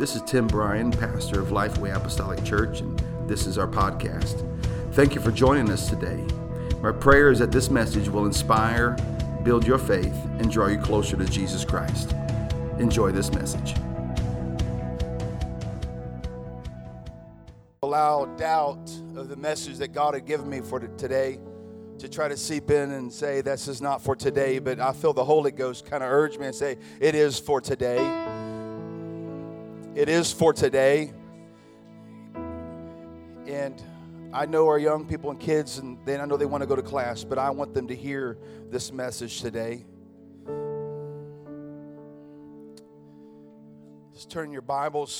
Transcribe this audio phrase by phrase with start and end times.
[0.00, 2.98] This is Tim Bryan, pastor of Lifeway Apostolic Church, and
[3.28, 4.46] this is our podcast.
[4.94, 6.24] Thank you for joining us today.
[6.80, 8.96] My prayer is that this message will inspire,
[9.42, 12.14] build your faith, and draw you closer to Jesus Christ.
[12.78, 13.74] Enjoy this message.
[17.82, 21.40] Allow doubt of the message that God had given me for today
[21.98, 25.12] to try to seep in and say this is not for today, but I feel
[25.12, 28.39] the Holy Ghost kind of urge me and say it is for today.
[30.00, 31.12] It is for today.
[33.46, 33.82] And
[34.32, 36.74] I know our young people and kids, and they, I know they want to go
[36.74, 38.38] to class, but I want them to hear
[38.70, 39.84] this message today.
[44.14, 45.18] Just turn your Bibles.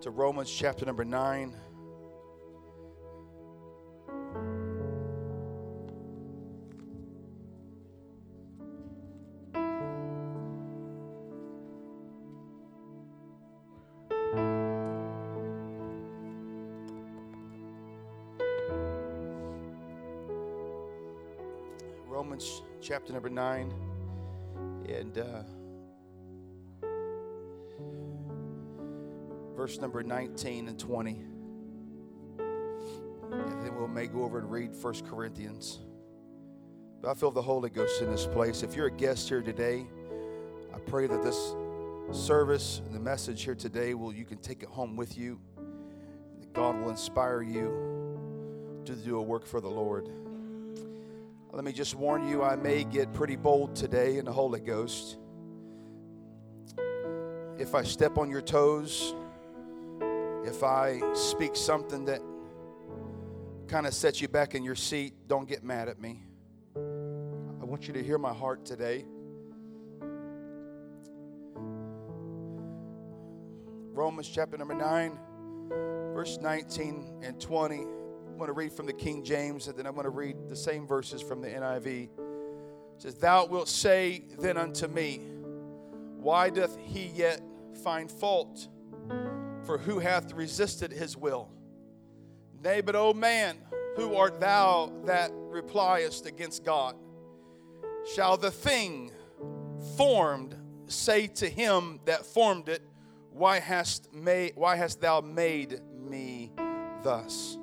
[0.00, 1.54] To Romans chapter number 9.
[22.88, 23.70] Chapter number 9
[24.88, 25.42] and uh,
[29.54, 31.10] verse number 19 and 20.
[33.30, 35.80] And then we'll may go over and read First Corinthians.
[37.02, 38.62] But I feel the Holy Ghost in this place.
[38.62, 39.86] If you're a guest here today,
[40.74, 41.54] I pray that this
[42.10, 45.38] service and the message here today will you can take it home with you.
[46.40, 50.08] That God will inspire you to do a work for the Lord.
[51.50, 55.16] Let me just warn you, I may get pretty bold today in the Holy Ghost.
[57.58, 59.14] If I step on your toes,
[60.44, 62.20] if I speak something that
[63.66, 66.22] kind of sets you back in your seat, don't get mad at me.
[66.76, 69.06] I want you to hear my heart today.
[73.94, 75.18] Romans chapter number 9,
[76.14, 77.97] verse 19 and 20.
[78.38, 80.54] I'm going to read from the King James, and then I'm going to read the
[80.54, 81.86] same verses from the NIV.
[82.04, 82.10] It
[82.98, 85.16] says, Thou wilt say then unto me,
[86.20, 87.40] Why doth he yet
[87.82, 88.68] find fault?
[89.64, 91.50] For who hath resisted his will?
[92.62, 93.58] Nay, but, O man,
[93.96, 96.94] who art thou that repliest against God?
[98.14, 99.10] Shall the thing
[99.96, 100.54] formed
[100.86, 102.82] say to him that formed it,
[103.32, 106.52] Why hast, made, why hast thou made me
[107.02, 107.58] thus?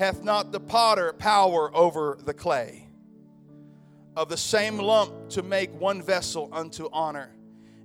[0.00, 2.88] Hath not the potter power over the clay?
[4.16, 7.36] Of the same lump to make one vessel unto honor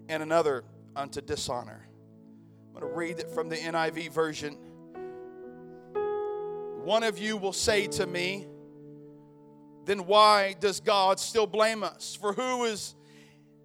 [0.07, 0.63] and another
[0.95, 1.85] unto dishonor.
[2.67, 4.53] I'm going to read it from the NIV version.
[6.85, 8.47] One of you will say to me,
[9.83, 12.15] then why does God still blame us?
[12.15, 12.95] For who is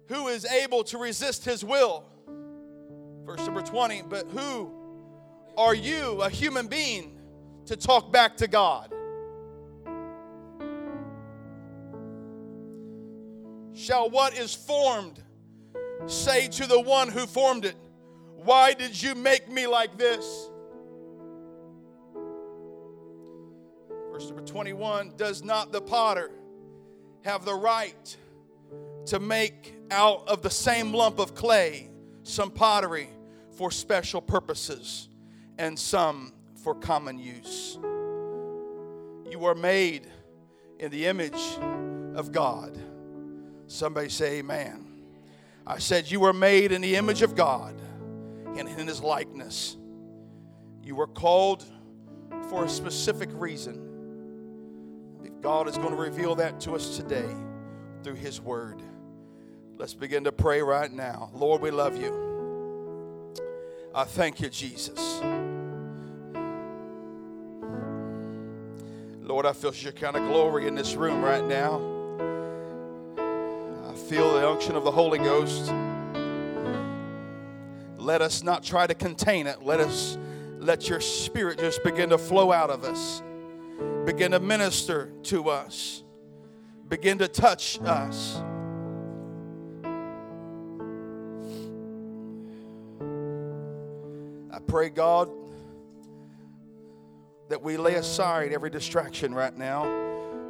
[0.09, 2.03] who is able to resist his will?
[3.25, 4.73] Verse number 20, but who
[5.55, 7.20] are you, a human being,
[7.65, 8.93] to talk back to God?
[13.73, 15.21] Shall what is formed
[16.07, 17.75] say to the one who formed it,
[18.35, 20.49] Why did you make me like this?
[24.11, 26.31] Verse number 21 Does not the potter
[27.23, 28.17] have the right
[29.07, 31.89] to make out of the same lump of clay
[32.23, 33.09] some pottery
[33.57, 35.09] for special purposes
[35.57, 36.33] and some
[36.63, 37.77] for common use?
[39.29, 40.07] You are made
[40.79, 41.57] in the image
[42.15, 42.77] of God.
[43.67, 45.03] Somebody say, Amen.
[45.65, 47.79] I said, You were made in the image of God
[48.57, 49.77] and in His likeness.
[50.83, 51.63] You were called
[52.49, 53.91] for a specific reason.
[55.41, 57.29] God is going to reveal that to us today
[58.03, 58.81] through His Word.
[59.77, 61.31] Let's begin to pray right now.
[61.33, 62.29] Lord, we love you.
[63.93, 65.19] I thank you, Jesus.
[69.23, 71.79] Lord, I feel your kind of glory in this room right now.
[73.87, 75.71] I feel the unction of the Holy Ghost.
[77.97, 79.61] Let us not try to contain it.
[79.61, 80.17] Let us
[80.57, 83.21] let your spirit just begin to flow out of us.
[84.05, 86.03] Begin to minister to us.
[86.87, 88.41] Begin to touch us.
[94.51, 95.29] I pray, God,
[97.51, 99.83] that we lay aside every distraction right now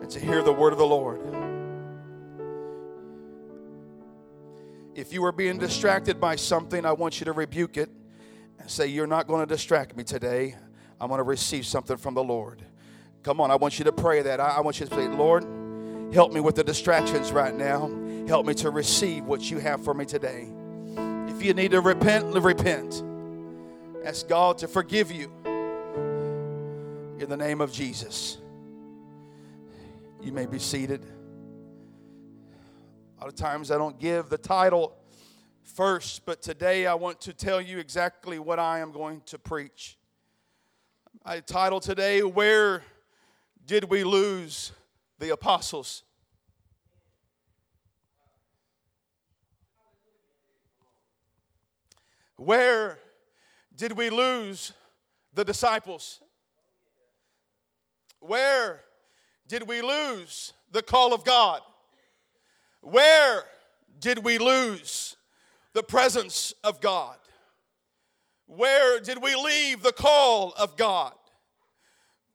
[0.01, 1.19] and to hear the word of the Lord.
[4.95, 7.89] If you are being distracted by something, I want you to rebuke it
[8.59, 10.55] and say, You're not going to distract me today.
[10.99, 12.61] I'm going to receive something from the Lord.
[13.23, 14.39] Come on, I want you to pray that.
[14.39, 15.43] I, want you to say, Lord,
[16.13, 17.89] Help me with the distractions right now.
[18.27, 20.49] Help me to receive what you have for me today.
[21.29, 23.01] If you need to repent, repent.
[24.03, 25.31] Ask God to forgive you
[27.21, 28.39] in the name of Jesus.
[30.21, 31.05] You may be seated.
[33.17, 34.97] A lot of times I don't give the title
[35.61, 39.99] first, but today I want to tell you exactly what I am going to preach.
[41.23, 42.81] I title today, Where
[43.67, 44.71] Did We Lose
[45.19, 46.01] the Apostles?
[52.35, 52.97] Where
[53.75, 54.73] did we lose
[55.35, 56.19] the disciples?
[58.21, 58.81] Where
[59.47, 61.61] did we lose the call of God?
[62.81, 63.43] Where
[63.99, 65.17] did we lose
[65.73, 67.17] the presence of God?
[68.47, 71.13] Where did we leave the call of God?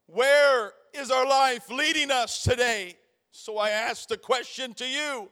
[0.06, 2.96] Where is our life leading us today?
[3.30, 5.28] So I ask the question to you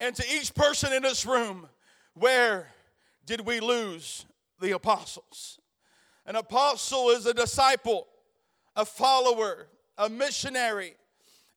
[0.00, 1.68] and to each person in this room
[2.14, 2.68] where
[3.26, 4.24] did we lose
[4.60, 5.58] the apostles?
[6.26, 8.06] An apostle is a disciple,
[8.76, 9.66] a follower,
[9.98, 10.94] a missionary,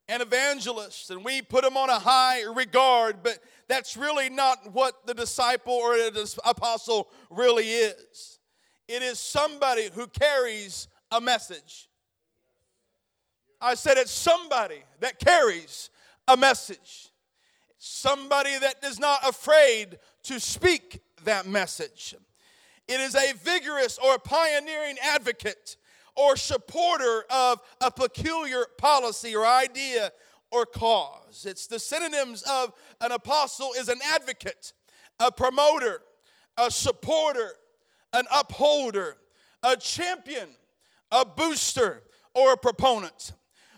[0.08, 5.06] an evangelist, and we put them on a high regard, but that's really not what
[5.06, 8.40] the disciple or the apostle really is.
[8.88, 11.90] It is somebody who carries a message.
[13.60, 15.90] I said it's somebody that carries
[16.28, 17.10] a message.
[17.80, 22.16] Somebody that is not afraid to speak that message.
[22.88, 25.76] It is a vigorous or pioneering advocate
[26.18, 30.12] or supporter of a peculiar policy or idea
[30.52, 31.46] or cause.
[31.48, 34.74] It's the synonyms of an apostle is an advocate,
[35.20, 36.02] a promoter,
[36.58, 37.52] a supporter,
[38.14, 39.18] an upholder,
[39.64, 40.50] a champion,
[41.12, 42.04] a booster,
[42.34, 43.34] or a proponent.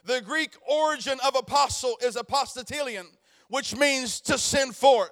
[0.06, 3.06] The Greek origin of apostle is apostatelion,
[3.50, 5.12] which means to send forth.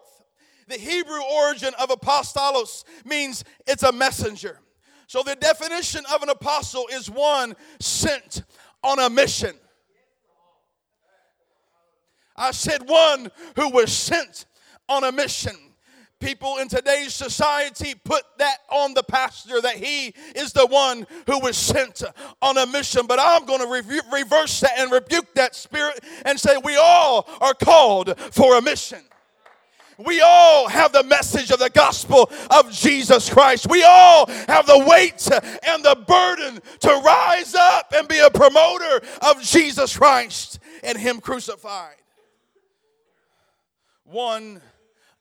[0.68, 4.60] The Hebrew origin of apostolos means it's a messenger.
[5.08, 8.44] So the definition of an apostle is one sent
[8.84, 9.56] on a mission.
[12.36, 14.46] I said one who was sent
[14.90, 15.56] on a mission.
[16.20, 21.40] People in today's society put that on the pastor that he is the one who
[21.40, 22.04] was sent
[22.42, 23.06] on a mission.
[23.08, 27.30] But I'm going to re- reverse that and rebuke that spirit and say we all
[27.40, 29.00] are called for a mission.
[29.98, 33.68] We all have the message of the gospel of Jesus Christ.
[33.68, 35.28] We all have the weight
[35.68, 41.20] and the burden to rise up and be a promoter of Jesus Christ and Him
[41.20, 41.96] crucified.
[44.04, 44.62] One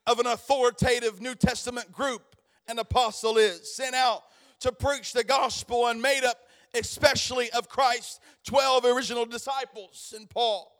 [0.06, 2.36] of an authoritative New Testament group
[2.68, 4.22] an apostle is, sent out
[4.60, 6.38] to preach the gospel and made up
[6.74, 10.72] especially of Christ's 12 original disciples and Paul.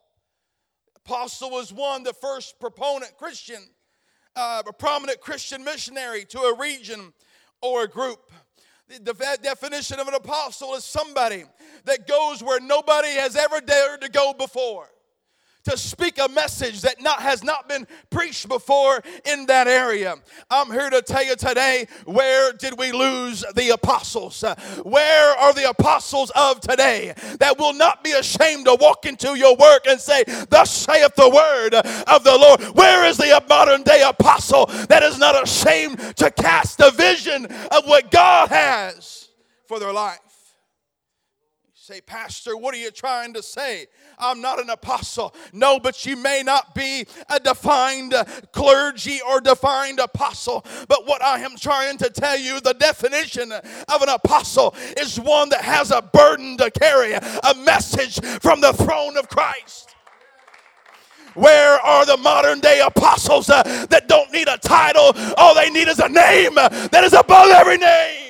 [0.97, 3.63] Apostle was one, the first proponent Christian
[4.37, 7.13] uh, a prominent Christian missionary to a region
[7.61, 8.31] or a group.
[8.89, 11.45] The definition of an apostle is somebody
[11.87, 14.89] that goes where nobody has ever dared to go before
[15.67, 20.15] to speak a message that not, has not been preached before in that area.
[20.49, 24.45] I'm here to tell you today where did we lose the apostles?
[24.45, 24.55] Uh,
[24.85, 29.57] where are the apostles of today that will not be ashamed to walk into your
[29.57, 32.63] work and say, Thus saith the word of the Lord?
[32.77, 37.87] Where is the modern day apostle that is not ashamed to cast a vision of
[37.87, 39.29] what God has
[39.67, 40.26] for their life?
[41.87, 43.87] Say, Pastor, what are you trying to say?
[44.19, 45.33] I'm not an apostle.
[45.53, 48.13] No, but you may not be a defined
[48.51, 50.67] clergy or defined apostle.
[50.89, 55.49] But what I am trying to tell you, the definition of an apostle is one
[55.51, 59.95] that has a burden to carry, a message from the throne of Christ.
[61.35, 65.13] Where are the modern day apostles uh, that don't need a title?
[65.37, 68.26] All they need is a name that is above every name.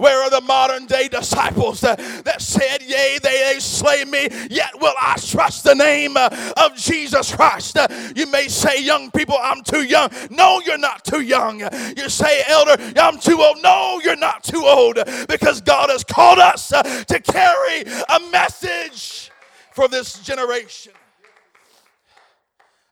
[0.00, 4.70] Where are the modern day disciples uh, that said, Yea, they, they slay me, yet
[4.80, 7.76] will I trust the name uh, of Jesus Christ?
[7.76, 10.08] Uh, you may say, Young people, I'm too young.
[10.30, 11.60] No, you're not too young.
[11.98, 13.58] You say, Elder, I'm too old.
[13.62, 19.30] No, you're not too old because God has called us to carry a message
[19.72, 20.94] for this generation.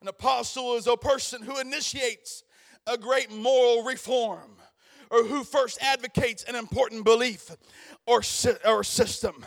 [0.02, 2.44] An apostle is a person who initiates
[2.86, 4.57] a great moral reform
[5.10, 7.50] or who first advocates an important belief
[8.06, 8.22] or,
[8.66, 9.44] or system.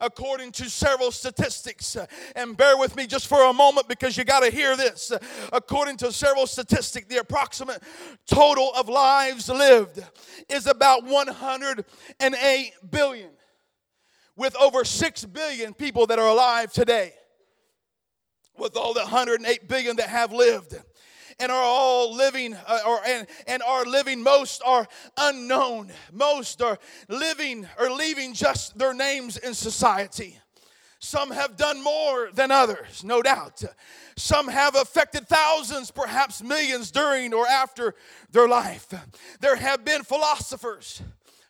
[0.00, 2.06] According to several statistics, uh,
[2.36, 5.12] and bear with me just for a moment because you got to hear this.
[5.52, 7.82] According to several statistics, the approximate
[8.26, 10.04] total of lives lived
[10.48, 13.30] is about 108 billion,
[14.36, 17.12] with over 6 billion people that are alive today.
[18.56, 20.80] with all the 108 billion that have lived
[21.38, 24.86] and are all living uh, or and, and are living most are
[25.16, 25.90] unknown.
[26.12, 30.38] Most are living or leaving just their names in society.
[30.98, 33.62] Some have done more than others no doubt.
[34.16, 37.94] Some have affected thousands perhaps millions during or after
[38.30, 38.92] their life.
[39.40, 41.02] There have been philosophers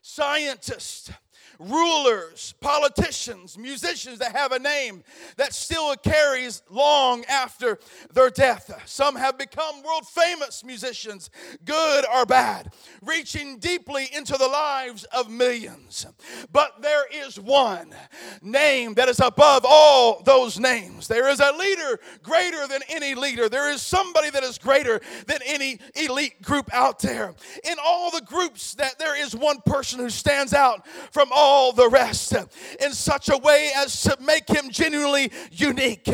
[0.02, 1.10] scientists
[1.58, 5.02] rulers, politicians, musicians that have a name
[5.36, 7.78] that still carries long after
[8.12, 8.82] their death.
[8.86, 11.30] Some have become world famous musicians,
[11.64, 16.06] good or bad, reaching deeply into the lives of millions.
[16.52, 17.94] But there is one
[18.42, 21.08] name that is above all those names.
[21.08, 23.48] There is a leader greater than any leader.
[23.48, 27.34] There is somebody that is greater than any elite group out there.
[27.64, 31.72] In all the groups that there is one person who stands out from all all
[31.72, 32.34] the rest
[32.80, 36.08] in such a way as to make him genuinely unique.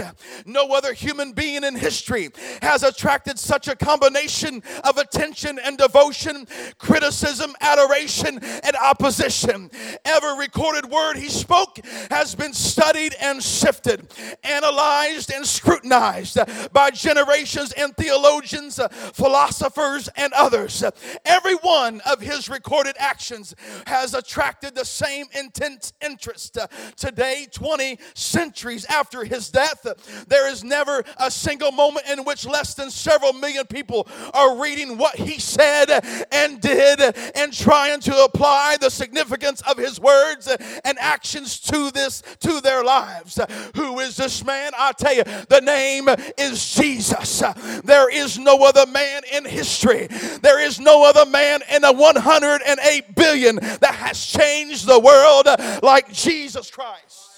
[0.44, 2.30] No other human being in history
[2.62, 9.70] has attracted such a combination of attention and devotion, criticism, adoration, and opposition.
[10.04, 11.78] Every recorded word he spoke
[12.10, 16.38] has been studied and sifted, analyzed and scrutinized
[16.72, 18.80] by generations and theologians,
[19.12, 20.82] philosophers, and others.
[21.24, 23.54] Every one of his recorded actions
[23.86, 26.56] has attracted the same same intense interest.
[26.56, 29.86] Uh, today, 20 centuries after his death,
[30.28, 34.98] there is never a single moment in which less than several million people are reading
[34.98, 35.88] what he said
[36.32, 37.00] and did
[37.34, 40.48] and trying to apply the significance of his words
[40.84, 43.38] and actions to this to their lives.
[43.74, 44.72] Who is this man?
[44.78, 46.08] I tell you, the name
[46.38, 47.42] is Jesus.
[47.84, 50.08] There is no other man in history.
[50.42, 55.82] There is no other man in the 108 billion that has changed the world world
[55.82, 57.30] like Jesus Christ.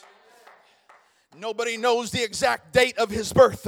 [1.35, 3.67] Nobody knows the exact date of his birth,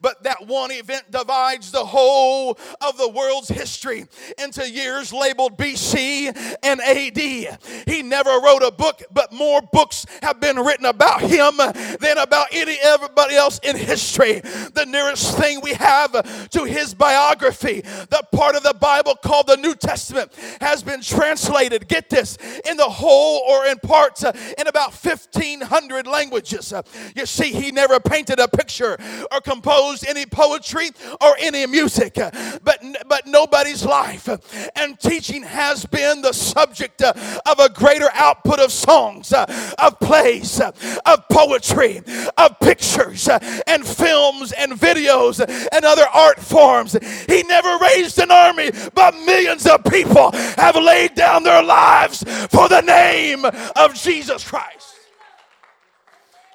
[0.00, 4.06] but that one event divides the whole of the world's history
[4.36, 7.58] into years labeled BC and AD.
[7.86, 11.56] He never wrote a book, but more books have been written about him
[12.00, 14.40] than about any everybody else in history.
[14.40, 19.56] The nearest thing we have to his biography, the part of the Bible called the
[19.56, 24.66] New Testament, has been translated, get this, in the whole or in parts uh, in
[24.66, 26.72] about 1,500 languages.
[26.72, 26.82] Uh,
[27.14, 28.98] you see, he never painted a picture
[29.32, 32.30] or composed any poetry or any music, uh,
[32.62, 34.28] but, but nobody's life
[34.76, 39.46] and teaching has been the subject of a greater output of songs, Uh,
[39.78, 40.72] of plays, uh,
[41.06, 42.02] of poetry,
[42.36, 45.40] of pictures, uh, and films and videos
[45.72, 46.96] and other art forms.
[47.28, 52.68] He never raised an army, but millions of people have laid down their lives for
[52.68, 54.94] the name of Jesus Christ.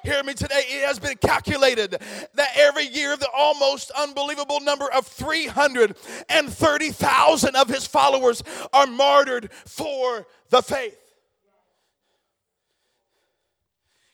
[0.02, 0.62] Hear me today.
[0.66, 2.00] It has been calculated
[2.34, 10.26] that every year the almost unbelievable number of 330,000 of his followers are martyred for
[10.48, 10.96] the faith.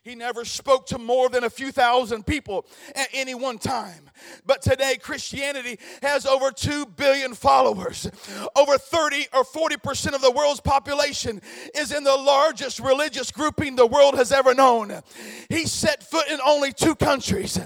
[0.06, 4.08] He never spoke to more than a few thousand people at any one time.
[4.46, 8.08] But today, Christianity has over 2 billion followers.
[8.54, 11.42] Over 30 or 40% of the world's population
[11.74, 15.02] is in the largest religious grouping the world has ever known.
[15.48, 17.58] He set foot in only two countries.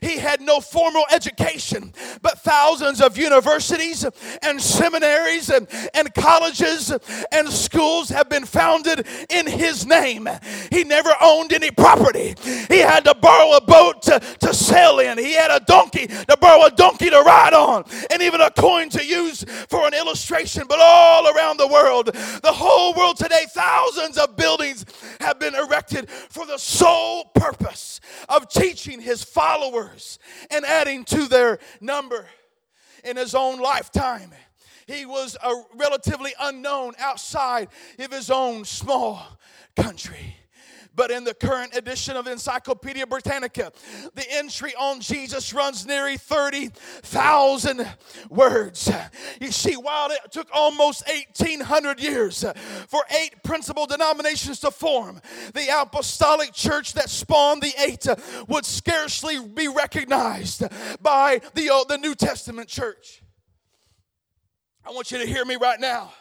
[0.00, 4.06] He had no formal education, but thousands of universities
[4.40, 6.90] and seminaries and, and colleges
[7.30, 10.26] and schools have been founded in his name.
[10.72, 12.34] He never owned any property.
[12.42, 15.18] He had to borrow a boat to, to sail in.
[15.18, 18.88] He had a donkey to borrow a donkey to ride on, and even a coin
[18.90, 20.64] to use for an illustration.
[20.66, 24.86] But all around the world, the whole world today, thousands of buildings
[25.20, 28.00] have been erected for the sole purpose
[28.30, 30.18] of teaching his followers
[30.50, 32.26] and adding to their number
[33.04, 34.32] in his own lifetime
[34.86, 39.38] he was a relatively unknown outside of his own small
[39.76, 40.36] country.
[40.94, 43.72] But in the current edition of Encyclopedia Britannica,
[44.14, 47.88] the entry on Jesus runs nearly 30,000
[48.28, 48.90] words.
[49.40, 52.44] You see, while it took almost 1,800 years
[52.88, 55.20] for eight principal denominations to form,
[55.54, 58.06] the apostolic church that spawned the eight
[58.48, 60.62] would scarcely be recognized
[61.00, 63.22] by the, uh, the New Testament church.
[64.84, 66.12] I want you to hear me right now.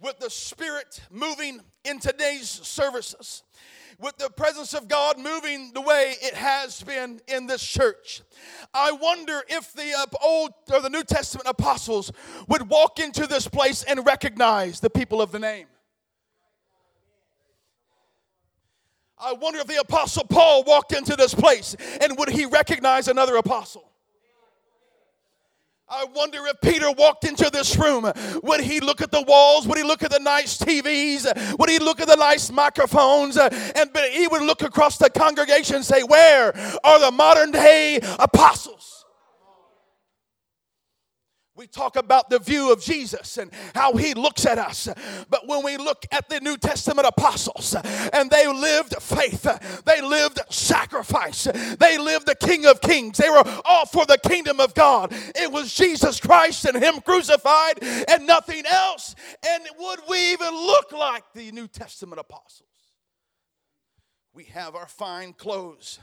[0.00, 3.44] With the Spirit moving in today's services,
[4.02, 8.22] with the presence of God moving the way it has been in this church.
[8.74, 12.12] I wonder if the uh, Old or the New Testament apostles
[12.48, 15.66] would walk into this place and recognize the people of the name.
[19.18, 23.36] I wonder if the Apostle Paul walked into this place and would he recognize another
[23.36, 23.91] apostle?
[25.94, 28.10] I wonder if Peter walked into this room,
[28.42, 29.68] would he look at the walls?
[29.68, 31.58] Would he look at the nice TVs?
[31.58, 33.36] Would he look at the nice microphones?
[33.36, 39.01] And he would look across the congregation and say, Where are the modern day apostles?
[41.62, 44.88] We talk about the view of Jesus and how he looks at us.
[45.30, 47.76] But when we look at the New Testament apostles
[48.12, 49.44] and they lived faith,
[49.84, 54.58] they lived sacrifice, they lived the King of Kings, they were all for the kingdom
[54.58, 55.12] of God.
[55.12, 57.78] It was Jesus Christ and him crucified
[58.08, 59.14] and nothing else.
[59.46, 62.71] And would we even look like the New Testament apostles?
[64.34, 65.98] We have our fine clothes.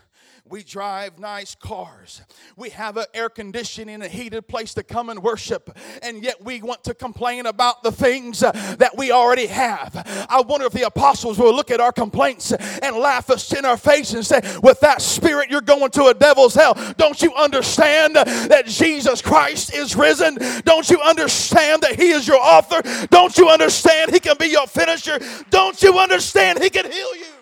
[0.46, 2.22] We drive nice cars.
[2.56, 5.76] We have an air conditioning a heated place to come and worship.
[6.04, 10.28] And yet we want to complain about the things uh, that we already have.
[10.30, 13.78] I wonder if the apostles will look at our complaints and laugh us in our
[13.78, 16.76] face and say, With that spirit, you're going to a devil's hell.
[16.98, 20.38] Don't you understand that Jesus Christ is risen?
[20.66, 22.82] Don't you understand that He is your author?
[23.08, 25.20] Don't you understand He can be your finisher?
[25.50, 27.39] Don't you understand He can heal you?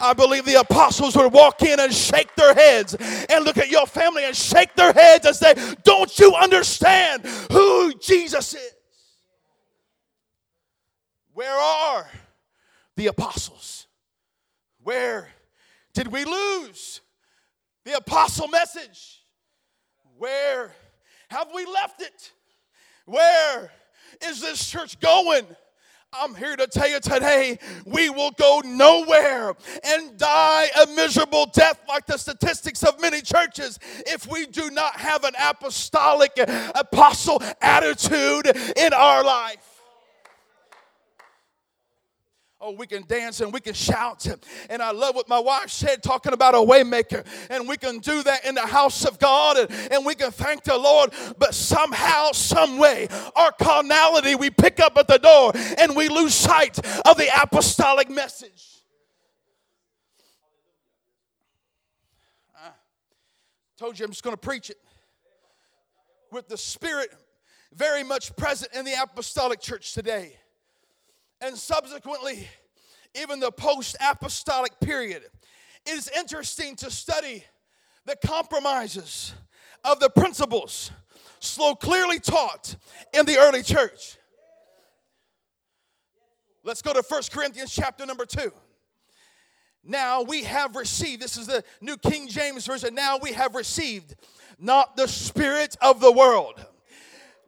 [0.00, 2.94] I believe the apostles would walk in and shake their heads
[3.28, 5.54] and look at your family and shake their heads and say,
[5.84, 8.74] Don't you understand who Jesus is?
[11.34, 12.08] Where are
[12.96, 13.86] the apostles?
[14.82, 15.28] Where
[15.92, 17.00] did we lose
[17.84, 19.24] the apostle message?
[20.18, 20.72] Where
[21.28, 22.32] have we left it?
[23.06, 23.70] Where
[24.22, 25.46] is this church going?
[26.12, 31.80] I'm here to tell you today, we will go nowhere and die a miserable death
[31.88, 36.32] like the statistics of many churches if we do not have an apostolic
[36.74, 39.69] apostle attitude in our life.
[42.62, 44.26] Oh, we can dance and we can shout.
[44.68, 47.24] And I love what my wife said, talking about a waymaker.
[47.48, 50.64] And we can do that in the house of God and, and we can thank
[50.64, 51.10] the Lord.
[51.38, 56.34] But somehow, some way, our carnality we pick up at the door and we lose
[56.34, 58.82] sight of the apostolic message.
[62.54, 62.68] I
[63.78, 64.76] told you I'm just going to preach it
[66.30, 67.08] with the Spirit
[67.72, 70.39] very much present in the apostolic church today
[71.40, 72.48] and subsequently,
[73.20, 75.22] even the post apostolic period.
[75.86, 77.44] It is interesting to study
[78.06, 79.34] the compromises
[79.84, 80.90] of the principles
[81.40, 82.76] so clearly taught
[83.14, 84.16] in the early church.
[86.62, 88.52] Let's go to First Corinthians chapter number 2.
[89.82, 94.14] Now we have received, this is the New King James Version, now we have received
[94.58, 96.64] not the spirit of the world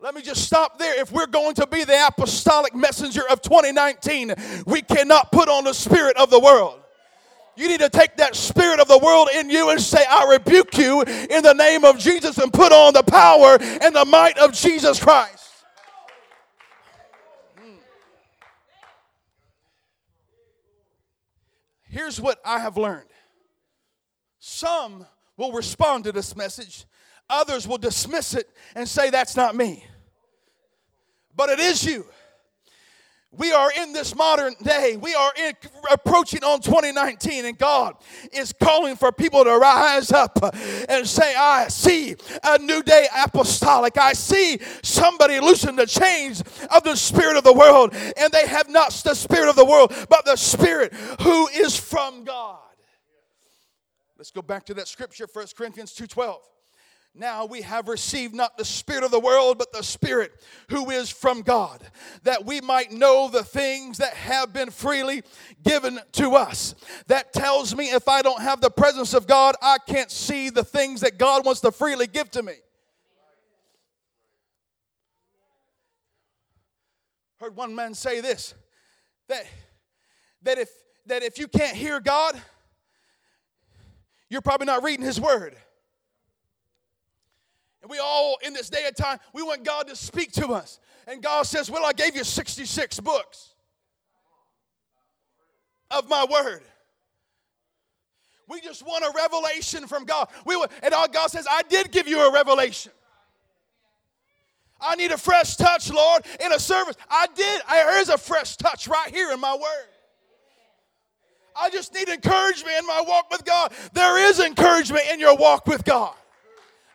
[0.03, 1.01] let me just stop there.
[1.01, 4.35] If we're going to be the apostolic messenger of 2019,
[4.67, 6.81] we cannot put on the spirit of the world.
[7.55, 10.77] You need to take that spirit of the world in you and say, I rebuke
[10.77, 14.53] you in the name of Jesus and put on the power and the might of
[14.53, 15.49] Jesus Christ.
[17.57, 17.75] Hmm.
[21.89, 23.07] Here's what I have learned
[24.41, 26.87] some will respond to this message,
[27.31, 29.85] others will dismiss it and say, That's not me
[31.43, 32.07] but it is you.
[33.33, 34.97] We are in this modern day.
[34.97, 35.55] We are in,
[35.91, 37.95] approaching on 2019, and God
[38.33, 40.39] is calling for people to rise up
[40.89, 43.99] and say, I see a new day apostolic.
[43.99, 48.69] I see somebody loosen the chains of the spirit of the world, and they have
[48.69, 52.61] not the spirit of the world, but the spirit who is from God.
[54.17, 56.39] Let's go back to that scripture, 1 Corinthians 2:12.
[57.15, 60.33] Now we have received not the Spirit of the world, but the Spirit
[60.71, 61.83] who is from God,
[62.23, 65.23] that we might know the things that have been freely
[65.63, 66.75] given to us.
[67.09, 70.65] That tells me if I don't have the presence of God, I can't see the
[70.65, 72.55] things that God wants to freely give to me.
[77.39, 78.55] Heard one man say this
[79.29, 79.45] that,
[80.43, 80.71] that, if,
[81.07, 82.41] that if you can't hear God,
[84.31, 85.57] you're probably not reading His Word.
[87.83, 90.79] And we all, in this day and time, we want God to speak to us.
[91.07, 93.55] And God says, Well, I gave you 66 books
[95.91, 96.63] of my word.
[98.49, 100.29] We just want a revelation from God.
[100.45, 102.93] We want, and all God says, I did give you a revelation.
[104.81, 106.97] I need a fresh touch, Lord, in a service.
[107.09, 107.63] I did.
[107.69, 109.89] There is a fresh touch right here in my word.
[111.55, 113.73] I just need encouragement in my walk with God.
[113.93, 116.15] There is encouragement in your walk with God.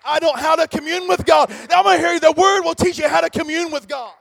[0.07, 1.51] I don't how to commune with God.
[1.71, 2.19] I'm going to hear you.
[2.19, 4.13] The word will teach you how to commune with God.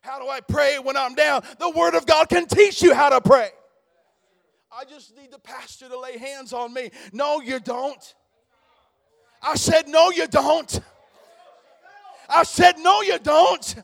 [0.00, 1.42] How do I pray when I'm down?
[1.58, 3.48] The Word of God can teach you how to pray.
[4.70, 6.90] I just need the pastor to lay hands on me.
[7.12, 8.14] No, you don't.
[9.42, 10.80] I said, No, you don't.
[12.28, 13.76] I said, No, you don't.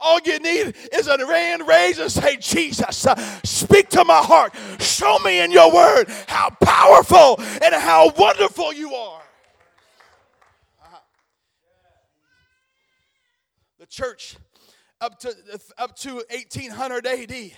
[0.00, 4.54] All you need is a hand raised and say, Jesus, uh, speak to my heart.
[4.80, 9.22] Show me in your word how powerful and how wonderful you are.
[10.82, 10.98] Uh-huh.
[13.78, 14.36] The church
[15.00, 15.34] up to,
[15.76, 17.52] up to 1800 AD,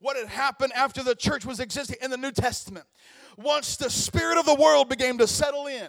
[0.00, 2.86] what had happened after the church was existing in the New Testament,
[3.36, 5.88] once the spirit of the world began to settle in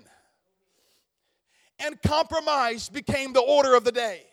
[1.80, 4.30] and compromise became the order of the day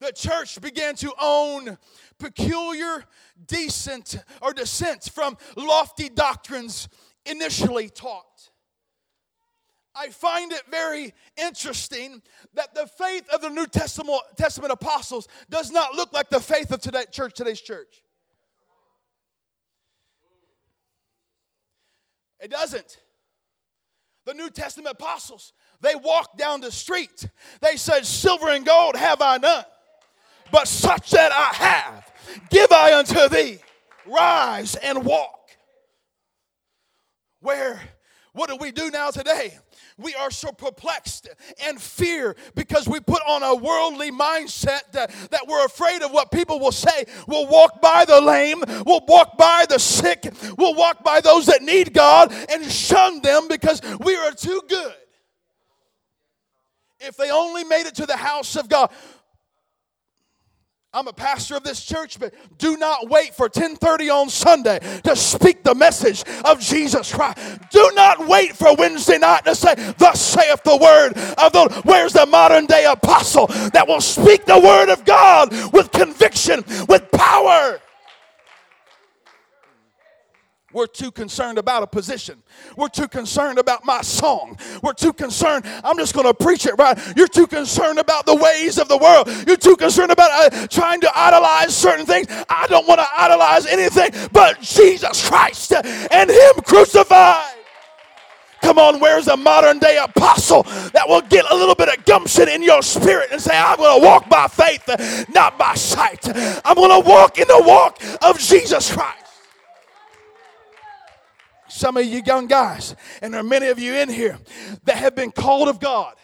[0.00, 1.76] the church began to own
[2.18, 3.04] peculiar,
[3.46, 6.88] decent, or dissent from lofty doctrines
[7.26, 8.27] initially taught.
[9.98, 12.22] I find it very interesting
[12.54, 16.70] that the faith of the New Testament, Testament apostles does not look like the faith
[16.70, 18.02] of today, church, today's church.
[22.40, 22.98] It doesn't.
[24.24, 27.28] The New Testament apostles, they walked down the street.
[27.60, 29.64] They said, Silver and gold have I none
[30.50, 32.12] but such that I have,
[32.50, 33.58] give I unto thee.
[34.06, 35.50] Rise and walk.
[37.40, 37.80] Where,
[38.32, 39.58] what do we do now today?
[39.96, 41.28] We are so perplexed
[41.64, 46.30] and fear because we put on a worldly mindset that, that we're afraid of what
[46.30, 47.04] people will say.
[47.26, 51.62] We'll walk by the lame, we'll walk by the sick, we'll walk by those that
[51.62, 54.94] need God and shun them because we are too good.
[57.00, 58.90] If they only made it to the house of God,
[60.94, 65.14] I'm a pastor of this church, but do not wait for 10:30 on Sunday to
[65.14, 67.38] speak the message of Jesus Christ.
[67.70, 72.14] Do not wait for Wednesday night to say, "Thus saith the word of the." Where's
[72.14, 77.80] the modern day apostle that will speak the word of God with conviction, with power?
[80.78, 82.40] We're too concerned about a position.
[82.76, 84.56] We're too concerned about my song.
[84.80, 85.64] We're too concerned.
[85.82, 86.96] I'm just going to preach it right.
[87.16, 89.28] You're too concerned about the ways of the world.
[89.44, 92.28] You're too concerned about uh, trying to idolize certain things.
[92.48, 97.56] I don't want to idolize anything but Jesus Christ and Him crucified.
[98.62, 102.48] Come on, where's the modern day apostle that will get a little bit of gumption
[102.48, 104.88] in your spirit and say, I'm going to walk by faith,
[105.34, 106.24] not by sight.
[106.64, 109.27] I'm going to walk in the walk of Jesus Christ
[111.78, 114.38] some of you young guys, and there are many of you in here
[114.84, 116.14] that have been called of God.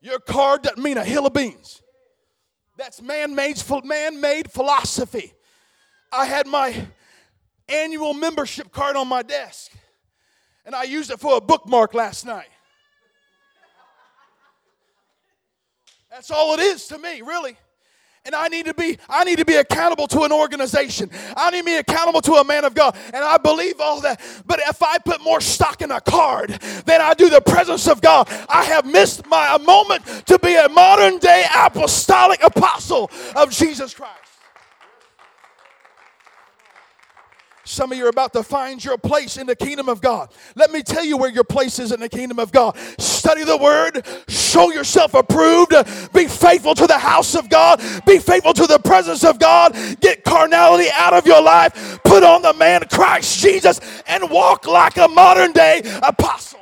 [0.00, 1.82] Your card doesn't mean a hill of beans.
[2.76, 5.32] That's man-made, man-made philosophy.
[6.12, 6.86] I had my
[7.68, 9.72] annual membership card on my desk,
[10.64, 12.48] and I used it for a bookmark last night.
[16.10, 17.56] That's all it is to me, really
[18.24, 21.10] and I need to be I need to be accountable to an organization.
[21.36, 22.96] I need to be accountable to a man of God.
[23.12, 24.20] And I believe all that.
[24.46, 26.50] But if I put more stock in a card
[26.86, 30.68] than I do the presence of God, I have missed my moment to be a
[30.68, 34.23] modern day apostolic apostle of Jesus Christ.
[37.64, 40.30] Some of you are about to find your place in the kingdom of God.
[40.54, 42.76] Let me tell you where your place is in the kingdom of God.
[42.98, 45.72] Study the word, show yourself approved,
[46.12, 50.24] be faithful to the house of God, be faithful to the presence of God, get
[50.24, 55.08] carnality out of your life, put on the man Christ Jesus, and walk like a
[55.08, 56.60] modern day apostle.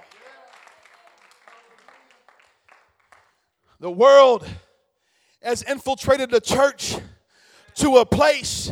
[3.80, 4.46] The world
[5.42, 6.96] has infiltrated the church
[7.74, 8.70] to a place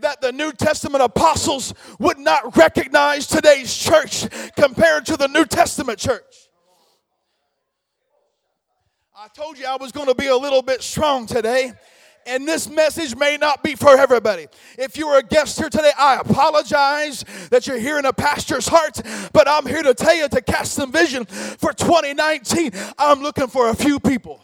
[0.00, 5.98] that the New Testament apostles would not recognize today's church compared to the New Testament
[5.98, 6.48] church.
[9.16, 11.72] I told you I was going to be a little bit strong today.
[12.26, 14.46] And this message may not be for everybody.
[14.78, 19.00] If you are a guest here today, I apologize that you're hearing a pastor's heart,
[19.32, 22.72] but I'm here to tell you to cast some vision for 2019.
[22.98, 24.42] I'm looking for a few people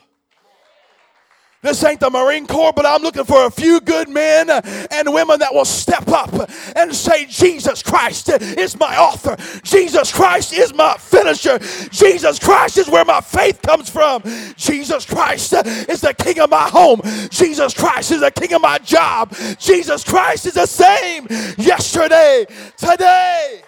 [1.67, 5.41] this ain't the Marine Corps, but I'm looking for a few good men and women
[5.41, 6.33] that will step up
[6.77, 9.37] and say, Jesus Christ is my author.
[9.63, 11.59] Jesus Christ is my finisher.
[11.91, 14.23] Jesus Christ is where my faith comes from.
[14.57, 15.55] Jesus Christ
[15.89, 17.01] is the king of my home.
[17.31, 19.35] Jesus Christ is the king of my job.
[19.59, 21.27] Jesus Christ is the same
[21.59, 23.63] yesterday, today,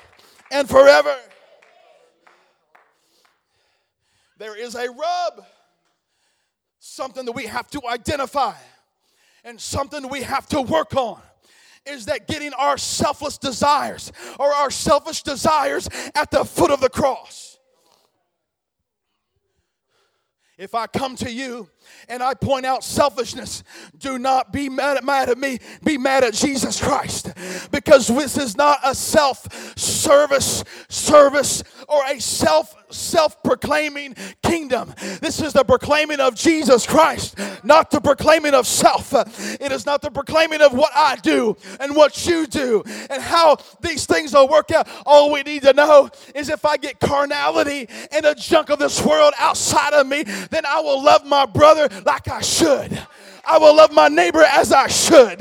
[0.53, 1.17] and forever.
[4.39, 5.45] There is a rub
[6.99, 8.57] something that we have to identify
[9.45, 11.21] and something we have to work on
[11.87, 16.89] is that getting our selfless desires or our selfish desires at the foot of the
[16.89, 17.57] cross.
[20.59, 21.69] If I come to you
[22.09, 23.63] and I point out selfishness,
[23.99, 25.59] do not be mad at, mad at me.
[25.85, 27.33] Be mad at Jesus Christ.
[27.71, 34.95] Because this is not a self service service or a self self proclaiming kingdom.
[35.21, 39.13] This is the proclaiming of Jesus Christ, not the proclaiming of self.
[39.61, 43.59] It is not the proclaiming of what I do and what you do and how
[43.81, 44.89] these things will work out.
[45.07, 49.05] All we need to know is if I get carnality and the junk of this
[49.05, 53.07] world outside of me, then I will love my brother like I should.
[53.45, 55.39] I will love my neighbor as I should.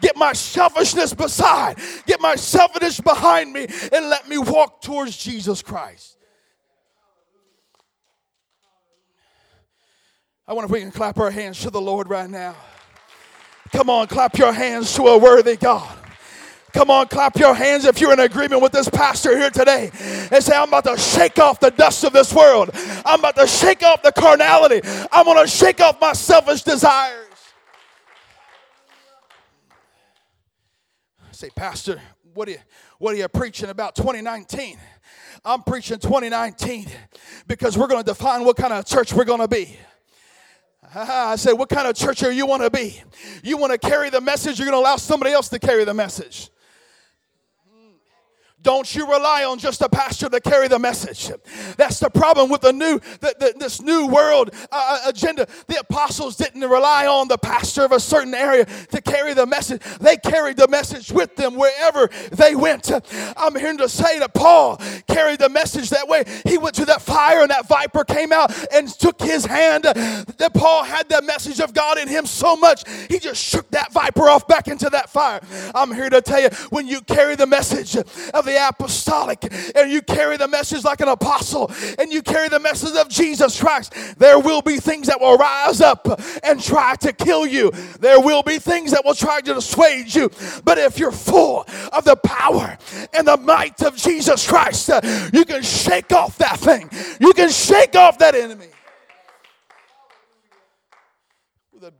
[0.00, 5.62] Get my selfishness beside, get my selfishness behind me, and let me walk towards Jesus
[5.62, 6.16] Christ.
[10.46, 12.56] I wonder if we can clap our hands to the Lord right now.
[13.72, 15.94] Come on, clap your hands to a worthy God.
[16.72, 19.90] Come on, clap your hands if you're in agreement with this pastor here today
[20.30, 22.70] and say, I'm about to shake off the dust of this world.
[23.04, 24.80] I'm about to shake off the carnality.
[25.10, 27.24] I'm going to shake off my selfish desires.
[31.30, 32.02] Say, Pastor,
[32.34, 32.58] what are you,
[32.98, 34.78] what are you preaching about 2019?
[35.44, 36.88] I'm preaching 2019
[37.46, 39.76] because we're going to define what kind of church we're going to be.
[40.94, 43.02] I said, What kind of church are you want to be?
[43.42, 45.94] You want to carry the message, you're going to allow somebody else to carry the
[45.94, 46.50] message.
[48.68, 51.30] Don't you rely on just a pastor to carry the message.
[51.78, 55.46] That's the problem with the new, the, the, this new world uh, uh, agenda.
[55.68, 59.80] The apostles didn't rely on the pastor of a certain area to carry the message.
[60.00, 62.92] They carried the message with them wherever they went.
[63.38, 64.76] I'm here to say that Paul
[65.06, 66.24] carried the message that way.
[66.44, 69.84] He went to that fire and that viper came out and took his hand.
[69.84, 73.94] That Paul had the message of God in him so much, he just shook that
[73.94, 75.40] viper off back into that fire.
[75.74, 79.42] I'm here to tell you when you carry the message of the apostolic
[79.74, 83.60] and you carry the message like an apostle and you carry the message of Jesus
[83.60, 87.70] Christ, there will be things that will rise up and try to kill you.
[88.00, 90.30] There will be things that will try to dissuade you.
[90.64, 92.76] But if you're full of the power
[93.14, 95.00] and the might of Jesus Christ, uh,
[95.32, 96.90] you can shake off that thing.
[97.20, 98.68] You can shake off that enemy
[101.80, 101.92] the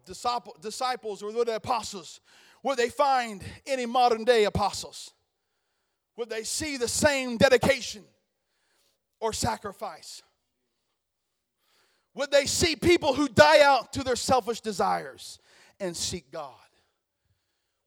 [0.60, 2.20] disciples or the apostles,
[2.62, 5.12] where they find any modern day apostles?
[6.18, 8.02] Would they see the same dedication
[9.20, 10.20] or sacrifice?
[12.14, 15.38] Would they see people who die out to their selfish desires
[15.78, 16.57] and seek God?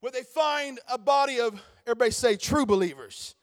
[0.01, 3.35] Would they find a body of, everybody say, true believers?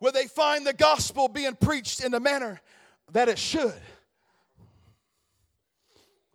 [0.00, 2.58] Would they find the gospel being preached in the manner
[3.12, 3.74] that it should?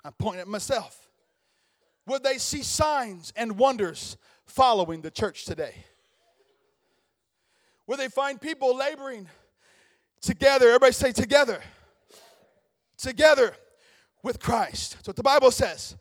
[0.05, 1.09] I'm pointing at myself.
[2.05, 5.73] Would they see signs and wonders following the church today?
[7.87, 9.27] Where they find people laboring
[10.21, 10.67] together.
[10.67, 11.61] Everybody say together.
[12.97, 13.55] Together
[14.23, 14.93] with Christ.
[14.95, 15.95] That's what the Bible says.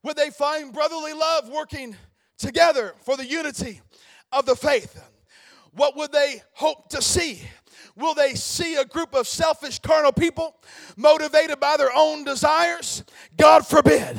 [0.00, 1.96] Where they find brotherly love working
[2.38, 3.80] together for the unity
[4.32, 5.02] of the faith.
[5.72, 7.42] What would they hope to see?
[7.96, 10.56] Will they see a group of selfish carnal people
[10.96, 13.04] motivated by their own desires?
[13.36, 14.18] God forbid.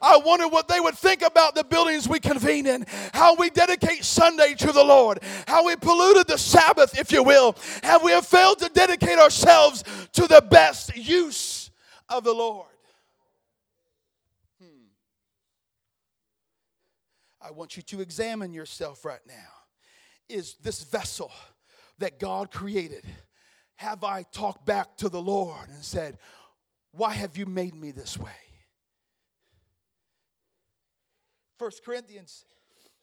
[0.00, 4.04] I wonder what they would think about the buildings we convene in, how we dedicate
[4.04, 8.26] Sunday to the Lord, how we polluted the Sabbath, if you will, how we have
[8.26, 11.70] failed to dedicate ourselves to the best use
[12.08, 12.68] of the Lord.
[14.62, 14.86] Hmm.
[17.42, 19.34] I want you to examine yourself right now.
[20.26, 21.30] Is this vessel?
[22.00, 23.04] That God created,
[23.76, 26.18] have I talked back to the Lord and said,
[26.92, 28.30] Why have you made me this way?
[31.58, 32.44] First Corinthians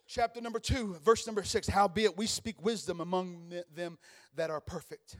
[0.08, 3.98] chapter number 2, verse number 6 Howbeit we speak wisdom among them
[4.36, 5.18] that are perfect,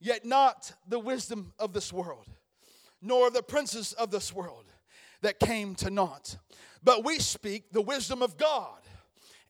[0.00, 2.26] yet not the wisdom of this world,
[3.00, 4.64] nor the princes of this world
[5.22, 6.36] that came to naught.
[6.82, 8.80] But we speak the wisdom of God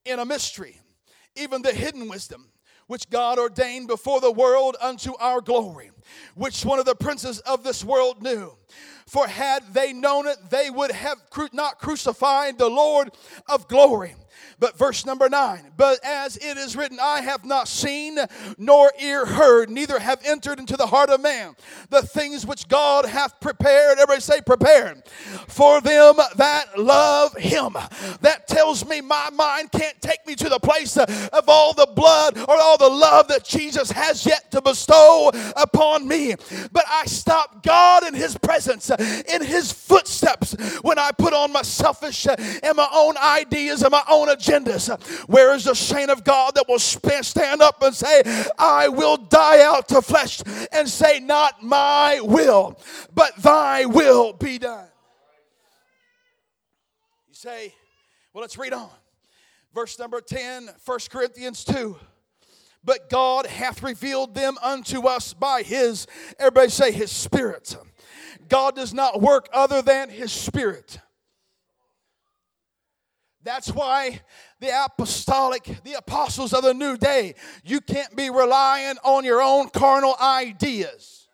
[0.05, 0.81] in a mystery,
[1.35, 2.48] even the hidden wisdom
[2.87, 5.90] which God ordained before the world unto our glory,
[6.35, 8.57] which one of the princes of this world knew.
[9.07, 11.18] For had they known it, they would have
[11.53, 13.11] not crucified the Lord
[13.49, 14.14] of glory.
[14.59, 18.18] But verse number nine, but as it is written, I have not seen
[18.59, 21.57] nor ear heard, neither have entered into the heart of man
[21.90, 23.98] the things which God hath prepared.
[23.98, 25.02] Everybody say prepared
[25.48, 27.76] for them that love him.
[28.20, 32.38] That tells me my mind can't take me to the place of all the blood
[32.38, 36.35] or all the love that Jesus has yet to bestow upon me.
[36.72, 41.62] But I stop God in his presence, in his footsteps, when I put on my
[41.62, 44.88] selfish and my own ideas and my own agendas.
[45.29, 48.23] Where is the saint of God that will stand up and say,
[48.59, 50.42] I will die out to flesh
[50.73, 52.79] and say, Not my will,
[53.14, 54.88] but thy will be done?
[57.29, 57.75] You say,
[58.33, 58.90] well, let's read on.
[59.73, 61.97] Verse number 10, 1 Corinthians 2.
[62.85, 66.07] But God hath revealed them unto us by his,
[66.38, 67.77] everybody say, his spirit.
[68.49, 70.99] God does not work other than his spirit.
[73.44, 74.22] That's why
[74.59, 79.68] the apostolic, the apostles of the new day, you can't be relying on your own
[79.68, 81.28] carnal ideas.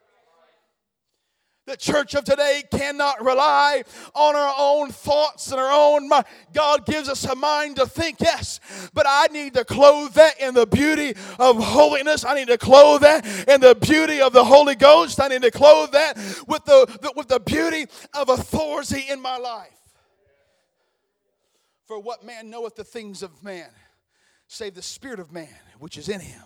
[1.66, 6.24] The church of today cannot rely on our own thoughts and our own mind.
[6.52, 8.58] God gives us a mind to think, yes,
[8.92, 12.24] but I need to clothe that in the beauty of holiness.
[12.24, 15.20] I need to clothe that in the beauty of the Holy Ghost.
[15.20, 16.16] I need to clothe that
[16.48, 19.79] with the, the with the beauty of authority in my life.
[21.90, 23.66] For what man knoweth the things of man,
[24.46, 25.48] save the Spirit of man
[25.80, 26.44] which is in him.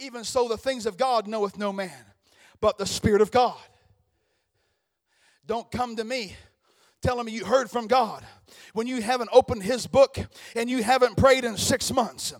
[0.00, 2.04] Even so, the things of God knoweth no man,
[2.60, 3.54] but the Spirit of God.
[5.46, 6.34] Don't come to me
[7.00, 8.26] telling me you heard from God
[8.72, 10.18] when you haven't opened His book
[10.54, 12.32] and you haven't prayed in six months.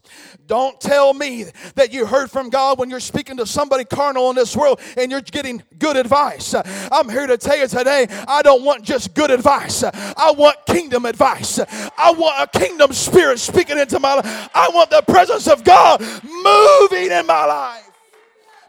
[0.47, 4.37] Don't tell me that you heard from God when you're speaking to somebody carnal in
[4.37, 6.55] this world and you're getting good advice.
[6.91, 9.83] I'm here to tell you today, I don't want just good advice.
[9.85, 11.59] I want kingdom advice.
[11.59, 14.51] I want a kingdom spirit speaking into my life.
[14.55, 17.90] I want the presence of God moving in my life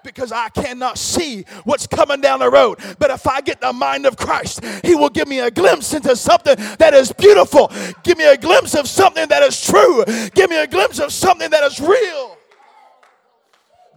[0.03, 2.79] because I cannot see what's coming down the road.
[2.99, 6.15] But if I get the mind of Christ, He will give me a glimpse into
[6.15, 7.71] something that is beautiful.
[8.03, 10.03] Give me a glimpse of something that is true.
[10.33, 12.30] Give me a glimpse of something that is real.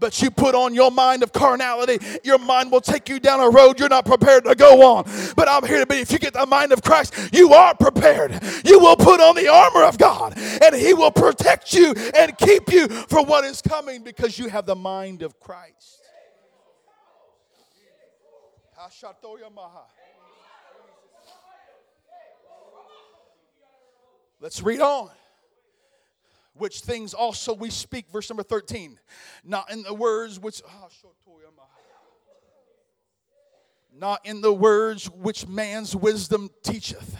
[0.00, 3.48] But you put on your mind of carnality, your mind will take you down a
[3.48, 5.04] road you're not prepared to go on.
[5.36, 8.32] But I'm here to be, if you get the mind of Christ, you are prepared.
[8.64, 12.72] You will put on the armor of God, and He will protect you and keep
[12.72, 16.00] you for what is coming because you have the mind of Christ.
[24.40, 25.10] Let's read on.
[26.56, 28.98] Which things also we speak, verse number 13.
[29.44, 30.88] Not in the words which ah,
[33.96, 37.16] not in the words which man's wisdom teacheth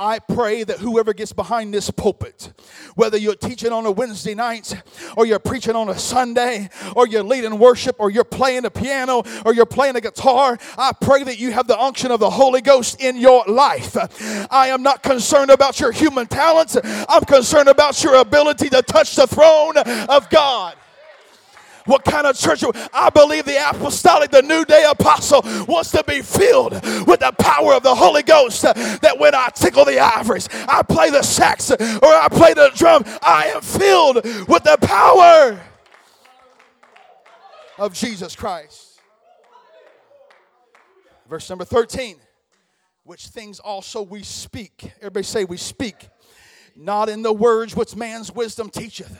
[0.00, 2.54] I pray that whoever gets behind this pulpit,
[2.94, 4.74] whether you're teaching on a Wednesday night,
[5.14, 9.22] or you're preaching on a Sunday, or you're leading worship, or you're playing the piano,
[9.44, 12.62] or you're playing a guitar, I pray that you have the unction of the Holy
[12.62, 13.94] Ghost in your life.
[14.50, 19.16] I am not concerned about your human talents, I'm concerned about your ability to touch
[19.16, 19.76] the throne
[20.08, 20.76] of God.
[21.90, 22.62] What kind of church?
[22.94, 26.74] I believe the apostolic, the new day apostle wants to be filled
[27.04, 28.64] with the power of the Holy Ghost.
[28.64, 28.72] Uh,
[29.02, 32.70] that when I tickle the ivories, I play the sax, uh, or I play the
[32.76, 35.60] drum, I am filled with the power
[37.76, 39.00] of Jesus Christ.
[41.28, 42.18] Verse number 13,
[43.02, 44.92] which things also we speak.
[44.98, 46.08] Everybody say, We speak
[46.76, 49.18] not in the words which man's wisdom teacheth,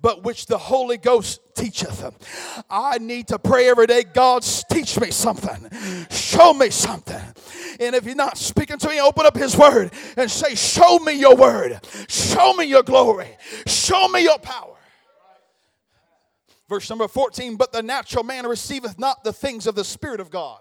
[0.00, 2.64] but which the Holy Ghost teacheth.
[2.70, 5.68] I need to pray every day, God, teach me something,
[6.10, 7.22] show me something.
[7.80, 11.12] And if you're not speaking to me, open up His Word and say, Show me
[11.14, 13.36] your Word, show me your glory,
[13.66, 14.76] show me your power.
[16.68, 20.30] Verse number 14, but the natural man receiveth not the things of the Spirit of
[20.30, 20.60] God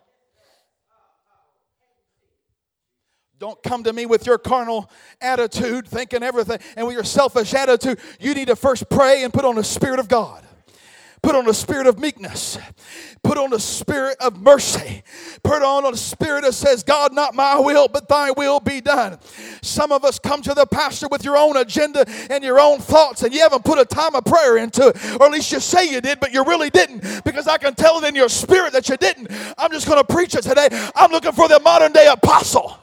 [3.41, 4.87] Don't come to me with your carnal
[5.19, 7.97] attitude, thinking everything, and with your selfish attitude.
[8.19, 10.43] You need to first pray and put on the Spirit of God.
[11.23, 12.57] Put on the spirit of meekness.
[13.23, 15.03] Put on the spirit of mercy.
[15.43, 19.19] Put on a spirit that says, God, not my will, but thy will be done.
[19.61, 23.21] Some of us come to the pastor with your own agenda and your own thoughts,
[23.21, 25.19] and you haven't put a time of prayer into it.
[25.19, 27.23] Or at least you say you did, but you really didn't.
[27.23, 29.29] Because I can tell it in your spirit that you didn't.
[29.59, 30.69] I'm just going to preach it today.
[30.95, 32.77] I'm looking for the modern day apostle.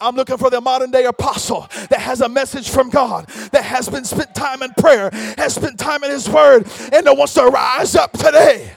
[0.00, 3.88] I'm looking for the modern day apostle that has a message from God, that has
[3.88, 7.44] been spent time in prayer, has spent time in His Word, and that wants to
[7.46, 8.72] rise up today.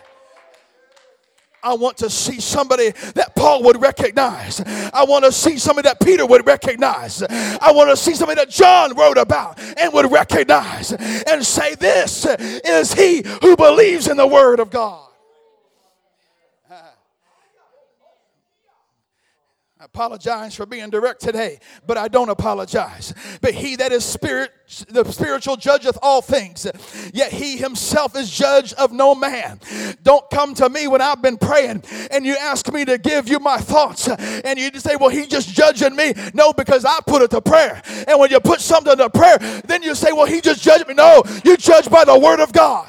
[1.63, 4.61] I want to see somebody that Paul would recognize.
[4.93, 7.23] I want to see somebody that Peter would recognize.
[7.23, 12.25] I want to see somebody that John wrote about and would recognize and say, This
[12.25, 15.12] is he who believes in the Word of God.
[19.83, 23.13] I apologize for being direct today, but I don't apologize.
[23.41, 24.53] But he that is spirit,
[24.87, 26.65] the spiritual judgeth all things,
[27.13, 29.59] yet he himself is judge of no man.
[30.01, 33.39] Don't come to me when I've been praying and you ask me to give you
[33.39, 36.13] my thoughts, and you say, Well, he just judging me.
[36.33, 37.81] No, because I put it to prayer.
[38.07, 40.93] And when you put something to prayer, then you say, Well, he just judged me.
[40.93, 42.87] No, you judge by the word of God.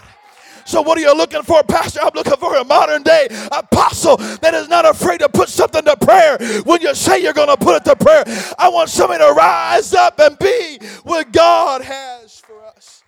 [0.66, 2.00] So, what are you looking for, Pastor?
[2.02, 5.96] I'm looking for a modern day apostle that is not afraid to put something to
[5.96, 8.24] prayer when you say you're going to put it to prayer.
[8.58, 13.02] I want somebody to rise up and be what God has for us.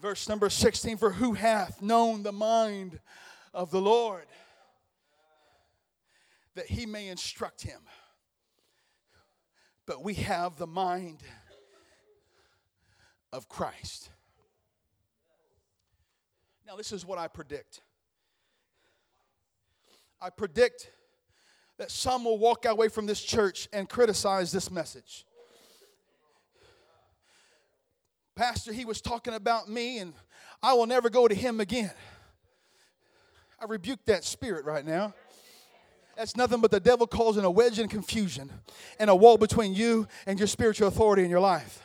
[0.00, 2.98] Verse number 16 For who hath known the mind
[3.52, 4.26] of the Lord
[6.54, 7.80] that he may instruct him?
[9.86, 11.18] But we have the mind
[13.32, 14.10] of Christ.
[16.66, 17.82] Now, this is what I predict.
[20.20, 20.90] I predict
[21.76, 25.26] that some will walk away from this church and criticize this message.
[28.34, 30.14] Pastor, he was talking about me, and
[30.62, 31.92] I will never go to him again.
[33.60, 35.14] I rebuke that spirit right now.
[36.16, 38.50] That's nothing but the devil causing a wedge and confusion
[38.98, 41.83] and a wall between you and your spiritual authority in your life.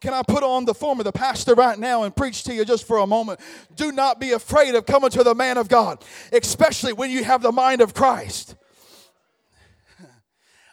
[0.00, 2.64] Can I put on the form of the pastor right now and preach to you
[2.64, 3.40] just for a moment?
[3.74, 7.42] Do not be afraid of coming to the man of God, especially when you have
[7.42, 8.54] the mind of Christ.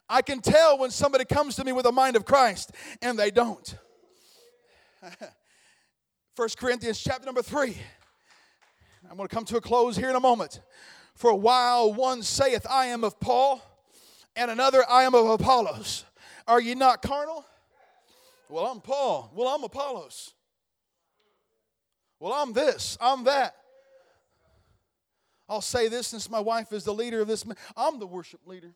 [0.08, 2.72] I can tell when somebody comes to me with the mind of Christ
[3.02, 3.76] and they don't.
[6.36, 7.76] First Corinthians chapter number 3.
[9.10, 10.62] I'm going to come to a close here in a moment.
[11.16, 13.62] For while one saith, I am of Paul,
[14.36, 16.04] and another, I am of Apollos,
[16.48, 17.46] are ye not carnal?
[18.50, 19.32] Well, I'm Paul.
[19.36, 20.34] Well, I'm Apollos.
[22.20, 23.56] Well, I'm this, I'm that.
[25.48, 27.46] I'll say this since my wife is the leader of this.
[27.78, 28.74] I'm the worship leader.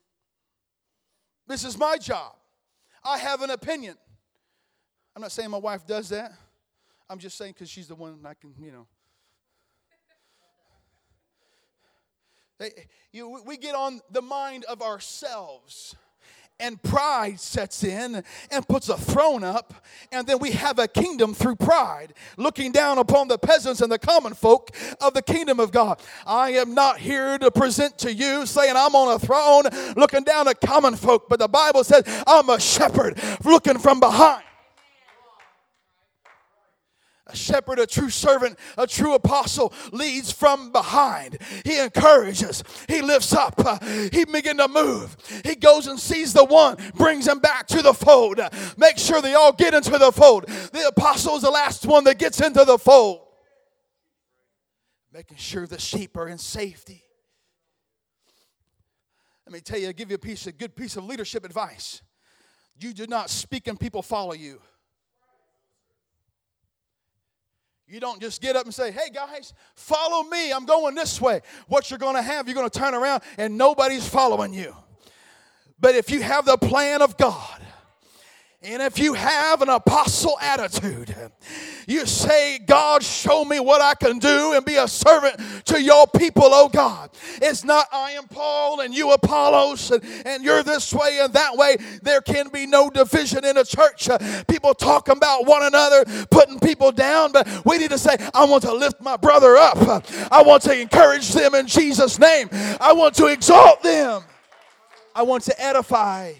[1.47, 2.35] This is my job.
[3.03, 3.95] I have an opinion.
[5.15, 6.31] I'm not saying my wife does that.
[7.09, 8.87] I'm just saying because she's the one I can, you know.
[12.59, 12.71] They,
[13.11, 15.95] you, we get on the mind of ourselves
[16.59, 19.73] and pride sets in and puts a throne up,
[20.11, 23.99] and then we have a kingdom through pride, looking down upon the peasants and the
[23.99, 26.01] common folk of the kingdom of God.
[26.25, 29.63] I am not here to present to you saying I'm on a throne
[29.95, 34.43] looking down at common folk, but the Bible says I'm a shepherd looking from behind
[37.29, 41.37] a shepherd, a true servant, a true apostle leads from behind.
[41.63, 43.79] He encourages, he lifts up, uh,
[44.11, 45.15] he begins to move.
[45.45, 48.39] He goes and sees the one, brings him back to the fold.
[48.39, 50.47] Uh, make sure they all get into the fold.
[50.47, 53.21] The apostle is the last one that gets into the fold.
[55.13, 57.03] Making sure the sheep are in safety.
[59.45, 62.01] Let me tell you, I'll give you a piece, a good piece of leadership advice.
[62.79, 64.61] You do not speak and people follow you.
[67.89, 70.53] You don't just get up and say, hey guys, follow me.
[70.53, 71.41] I'm going this way.
[71.67, 74.75] What you're going to have, you're going to turn around and nobody's following you.
[75.79, 77.59] But if you have the plan of God,
[78.61, 81.15] and if you have an apostle attitude,
[81.87, 86.05] you say, God, show me what I can do and be a servant to your
[86.07, 87.09] people, oh God.
[87.41, 91.55] It's not I am Paul and you Apollos and, and you're this way and that
[91.55, 91.77] way.
[92.03, 94.09] There can be no division in a church.
[94.49, 98.63] People talking about one another, putting people down, but we need to say, I want
[98.63, 99.77] to lift my brother up.
[100.33, 102.49] I want to encourage them in Jesus' name.
[102.81, 104.23] I want to exalt them.
[105.15, 106.33] I want to edify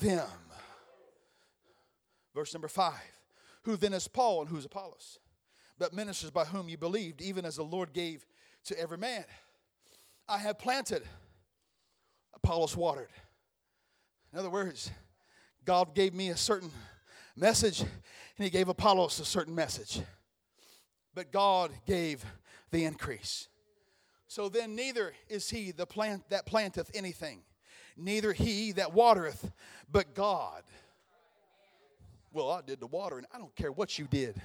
[0.00, 0.26] them.
[2.38, 2.94] Verse number five
[3.62, 5.18] Who then is Paul and who's Apollos?
[5.76, 8.24] But ministers by whom you believed, even as the Lord gave
[8.66, 9.24] to every man.
[10.28, 11.02] I have planted,
[12.32, 13.08] Apollos watered.
[14.32, 14.92] In other words,
[15.64, 16.70] God gave me a certain
[17.34, 17.90] message, and
[18.38, 20.00] He gave Apollos a certain message.
[21.16, 22.24] But God gave
[22.70, 23.48] the increase.
[24.28, 27.40] So then, neither is He the plant that planteth anything,
[27.96, 29.50] neither He that watereth,
[29.90, 30.62] but God
[32.32, 33.24] well, I did the watering.
[33.32, 34.40] I don't care what you did.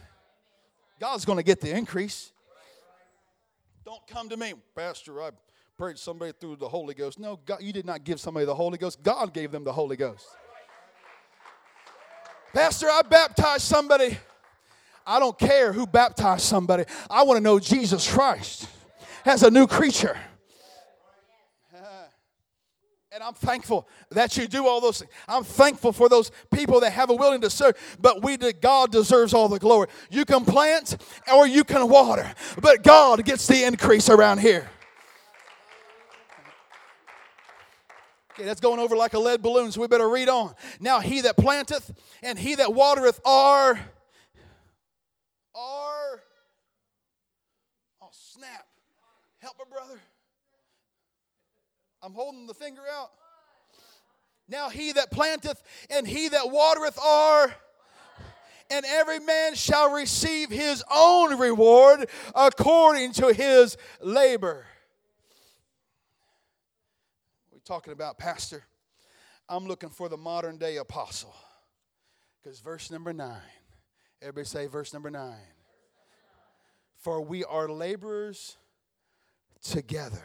[0.99, 2.31] God's going to get the increase.
[3.85, 5.21] Don't come to me, Pastor.
[5.21, 5.31] I
[5.77, 7.19] prayed somebody through the Holy Ghost.
[7.19, 9.03] No, God, you did not give somebody the Holy Ghost.
[9.03, 10.25] God gave them the Holy Ghost.
[12.53, 14.17] Pastor, I baptized somebody.
[15.05, 16.85] I don't care who baptized somebody.
[17.09, 18.67] I want to know Jesus Christ
[19.25, 20.17] as a new creature.
[23.13, 25.11] And I'm thankful that you do all those things.
[25.27, 27.77] I'm thankful for those people that have a willing to serve.
[28.01, 29.87] But we God deserves all the glory.
[30.09, 30.97] You can plant
[31.31, 34.67] or you can water, but God gets the increase around here.
[38.31, 40.55] Okay, that's going over like a lead balloon, so we better read on.
[40.79, 41.91] Now he that planteth
[42.23, 43.79] and he that watereth are
[45.53, 46.23] are
[48.01, 48.65] oh snap.
[49.37, 49.99] Help a brother.
[52.03, 53.11] I'm holding the finger out.
[54.49, 57.55] Now he that planteth and he that watereth are,
[58.69, 64.65] and every man shall receive his own reward according to his labor.
[67.51, 68.63] We're talking about, Pastor.
[69.47, 71.33] I'm looking for the modern day apostle.
[72.41, 73.39] Because verse number nine,
[74.21, 75.37] everybody say verse number nine.
[76.97, 78.57] For we are laborers
[79.61, 80.23] together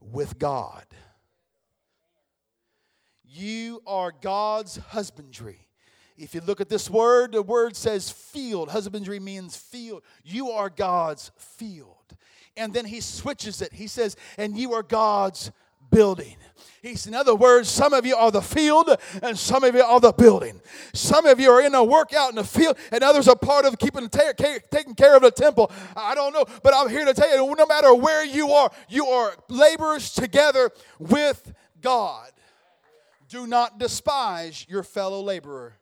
[0.00, 0.84] with God.
[3.24, 5.66] You are God's husbandry.
[6.16, 8.70] If you look at this word, the word says field.
[8.70, 10.02] Husbandry means field.
[10.24, 12.16] You are God's field.
[12.56, 13.74] And then he switches it.
[13.74, 15.52] He says, and you are God's
[15.90, 16.36] building.
[16.82, 18.88] He's, in other words, some of you are the field
[19.20, 20.60] and some of you are the building.
[20.94, 23.76] Some of you are in a workout in the field and others are part of
[23.78, 25.72] keeping taking care of the temple.
[25.96, 29.06] I don't know, but I'm here to tell you no matter where you are, you
[29.06, 32.30] are laborers together with God.
[33.28, 35.74] Do not despise your fellow laborer.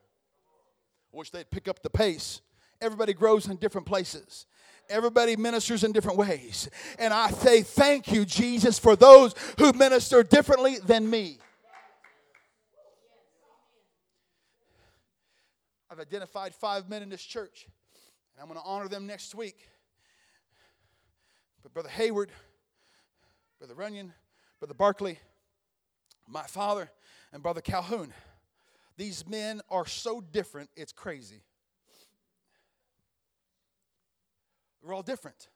[1.12, 2.40] I wish they'd pick up the pace.
[2.80, 4.46] Everybody grows in different places.
[4.88, 6.68] Everybody ministers in different ways.
[6.98, 11.38] And I say thank you, Jesus, for those who minister differently than me.
[15.90, 17.66] I've identified five men in this church,
[18.34, 19.68] and I'm going to honor them next week.
[21.62, 22.30] But Brother Hayward,
[23.58, 24.12] Brother Runyon,
[24.58, 25.18] Brother Barkley,
[26.26, 26.90] my father,
[27.32, 28.12] and Brother Calhoun.
[28.96, 31.42] These men are so different, it's crazy.
[34.84, 35.48] We're all different.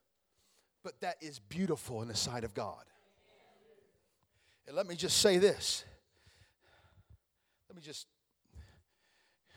[0.83, 2.83] But that is beautiful in the sight of God.
[4.67, 5.85] And let me just say this.
[7.69, 8.07] Let me just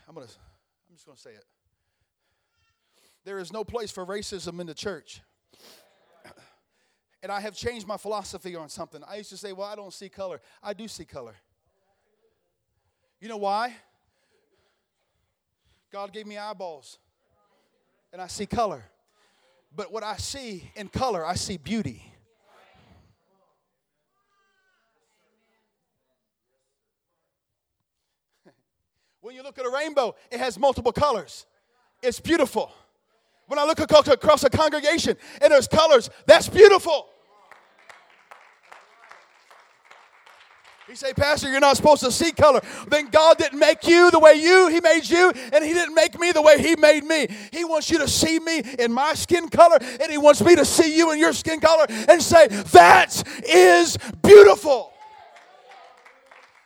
[0.07, 0.33] I'm going to
[0.89, 1.45] I'm just going to say it.
[3.23, 5.21] There is no place for racism in the church.
[7.23, 9.01] And I have changed my philosophy on something.
[9.07, 11.35] I used to say, "Well, I don't see color." I do see color.
[13.19, 13.75] You know why?
[15.91, 16.97] God gave me eyeballs
[18.11, 18.83] and I see color.
[19.75, 22.03] But what I see in color, I see beauty.
[29.21, 31.45] when you look at a rainbow, it has multiple colors.
[32.03, 32.71] It's beautiful.
[33.47, 37.07] When I look across a congregation and there's colors, that's beautiful.
[40.91, 42.59] You say, Pastor, you're not supposed to see color.
[42.89, 46.19] Then God didn't make you the way you, He made you, and He didn't make
[46.19, 47.27] me the way He made me.
[47.53, 50.65] He wants you to see me in my skin color, and He wants me to
[50.65, 54.90] see you in your skin color and say, That is beautiful.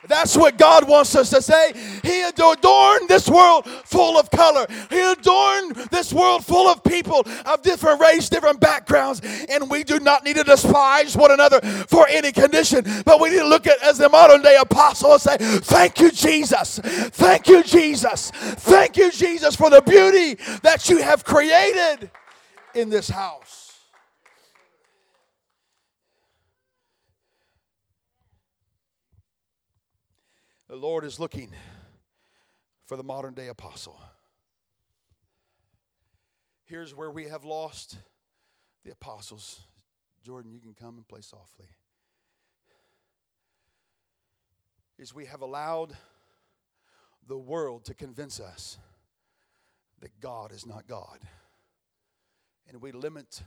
[0.08, 1.74] That's what God wants us to say.
[2.04, 4.66] He adorned this world full of color.
[4.90, 10.00] He adorned this world full of people of different race, different backgrounds, and we do
[10.00, 13.82] not need to despise one another for any condition, but we need to look at
[13.82, 16.80] as the modern day apostle and say, Thank you, Jesus.
[16.80, 18.32] Thank you, Jesus.
[18.32, 22.12] Thank you, Jesus, for the beauty that you have created
[22.74, 23.65] in this house.
[30.76, 31.52] The Lord is looking
[32.86, 33.98] for the modern day apostle.
[36.66, 37.98] Here's where we have lost
[38.84, 39.62] the apostles.
[40.22, 41.68] Jordan, you can come and play softly.
[44.98, 45.96] Is we have allowed
[47.26, 48.78] the world to convince us
[50.02, 51.20] that God is not God.
[52.68, 53.44] And we limit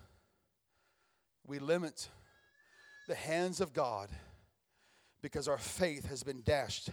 [1.46, 2.08] we limit
[3.06, 4.08] the hands of God
[5.20, 6.88] because our faith has been dashed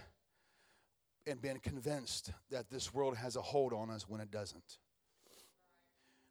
[1.26, 4.78] and been convinced that this world has a hold on us when it doesn't.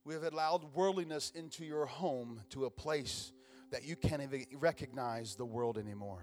[0.06, 3.32] We have allowed worldliness into your home to a place
[3.72, 6.22] that you can't even recognize the world anymore.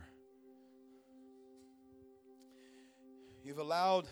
[3.45, 4.07] You've allowed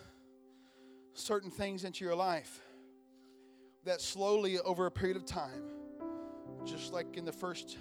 [1.15, 2.61] certain things into your life
[3.85, 5.63] that slowly, over a period of time,
[6.65, 7.79] just like in the first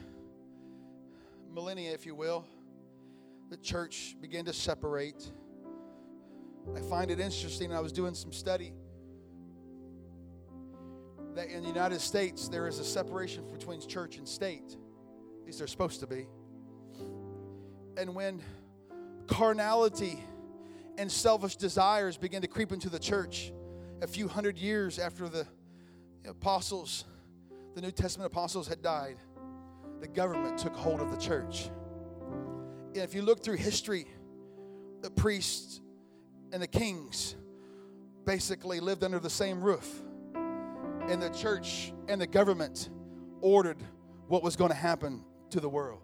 [1.51, 2.45] millennia, if you will,
[3.49, 5.31] the church began to separate
[6.75, 7.73] I find it interesting.
[7.73, 8.73] I was doing some study
[11.35, 14.75] that in the United States there is a separation between church and state.
[15.39, 16.27] At least they're supposed to be.
[17.97, 18.41] And when
[19.27, 20.19] carnality
[20.97, 23.51] and selfish desires began to creep into the church
[24.01, 25.45] a few hundred years after the
[26.27, 27.05] apostles,
[27.75, 29.17] the New Testament apostles had died,
[30.01, 31.69] the government took hold of the church.
[32.95, 34.07] And if you look through history,
[35.01, 35.81] the priests
[36.51, 37.35] and the kings
[38.25, 40.01] basically lived under the same roof.
[41.07, 42.89] And the church and the government
[43.41, 43.77] ordered
[44.27, 46.01] what was going to happen to the world.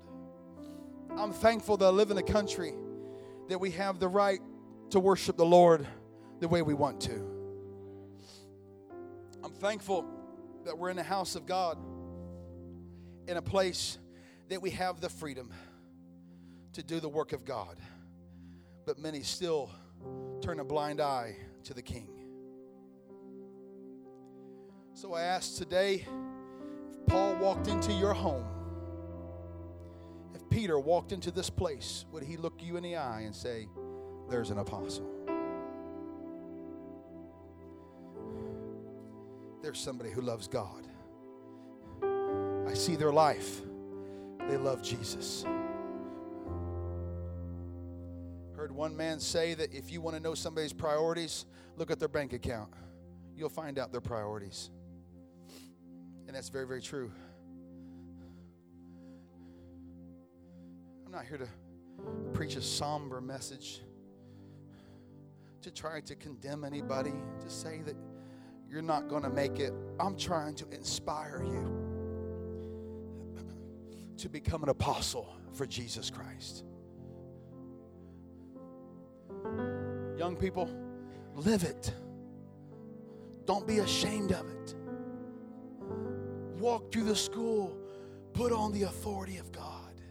[1.18, 2.74] I'm thankful that I live in a country
[3.48, 4.40] that we have the right
[4.90, 5.88] to worship the Lord
[6.40, 7.36] the way we want to.
[9.44, 10.06] I'm thankful
[10.66, 11.78] that we're in the house of God,
[13.28, 14.00] in a place
[14.50, 15.52] that we have the freedom
[16.74, 17.78] to do the work of God.
[18.86, 19.70] But many still
[20.42, 22.10] turn a blind eye to the King.
[24.94, 26.06] So I ask today
[26.92, 28.46] if Paul walked into your home,
[30.34, 33.68] if Peter walked into this place, would he look you in the eye and say,
[34.30, 35.12] There's an apostle?
[39.62, 40.88] There's somebody who loves God.
[42.68, 43.62] I see their life.
[44.48, 45.44] They love Jesus.
[48.76, 51.46] One man say that if you want to know somebody's priorities,
[51.78, 52.70] look at their bank account.
[53.36, 54.70] You'll find out their priorities.
[56.28, 57.12] And that's very, very true.
[61.06, 61.48] I'm not here to
[62.34, 63.82] preach a somber message,
[65.62, 67.96] to try to condemn anybody, to say that
[68.70, 69.74] you're not going to make it.
[70.00, 71.72] I'm trying to inspire you
[74.18, 76.64] to become an apostle for Jesus Christ.
[80.18, 80.70] Young people,
[81.36, 81.94] live it.
[83.46, 84.76] Don't be ashamed of it.
[86.60, 87.78] Walk through the school,
[88.34, 90.02] put on the authority of God,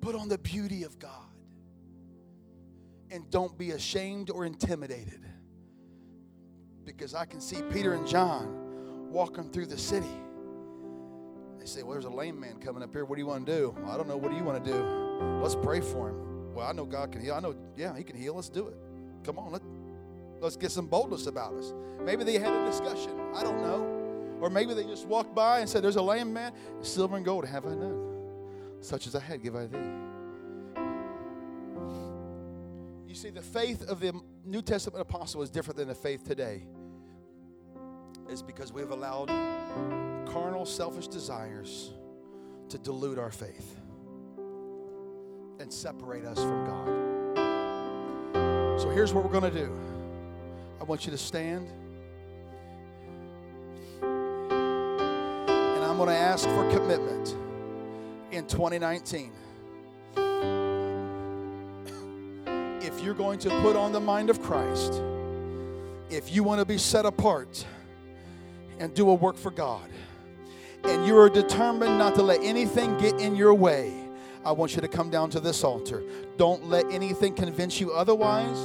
[0.00, 1.12] put on the beauty of God,
[3.10, 5.24] and don't be ashamed or intimidated.
[6.84, 10.06] Because I can see Peter and John walking through the city.
[11.58, 13.04] They say, Well, there's a lame man coming up here.
[13.04, 13.76] What do you want to do?
[13.78, 14.16] Well, I don't know.
[14.16, 14.78] What do you want to do?
[15.42, 16.35] Let's pray for him.
[16.56, 17.34] Well, I know God can heal.
[17.34, 18.34] I know, yeah, He can heal.
[18.34, 18.76] Let's do it.
[19.24, 19.60] Come on, let,
[20.40, 21.74] let's get some boldness about us.
[22.02, 23.12] Maybe they had a discussion.
[23.34, 24.38] I don't know.
[24.40, 26.52] Or maybe they just walked by and said, There's a lame man.
[26.80, 28.80] Silver and gold have I none.
[28.80, 29.78] Such as I had, give I thee.
[33.06, 36.62] You see, the faith of the New Testament apostle is different than the faith today.
[38.30, 39.28] It's because we've allowed
[40.26, 41.92] carnal, selfish desires
[42.70, 43.76] to dilute our faith
[45.58, 47.06] and separate us from God.
[48.80, 49.72] So here's what we're going to do
[50.80, 51.68] I want you to stand.
[54.02, 57.34] And I'm going to ask for commitment
[58.30, 59.32] in 2019.
[62.82, 65.02] If you're going to put on the mind of Christ,
[66.10, 67.66] if you want to be set apart
[68.78, 69.88] and do a work for God,
[70.84, 74.05] and you are determined not to let anything get in your way,
[74.46, 76.04] I want you to come down to this altar.
[76.36, 78.56] Don't let anything convince you otherwise.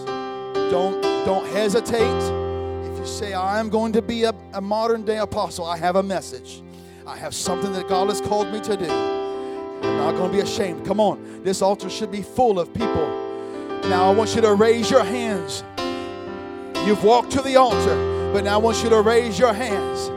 [0.70, 2.22] Don't don't hesitate.
[2.92, 5.96] If you say I am going to be a, a modern day apostle, I have
[5.96, 6.62] a message.
[7.08, 8.86] I have something that God has called me to do.
[8.86, 10.86] I'm not going to be ashamed.
[10.86, 11.42] Come on.
[11.44, 13.08] This altar should be full of people.
[13.90, 15.64] Now I want you to raise your hands.
[16.86, 20.10] You've walked to the altar, but now I want you to raise your hands.